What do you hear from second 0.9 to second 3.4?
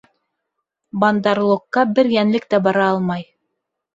Бандар-логҡа бер йәнлек тә бара алмай.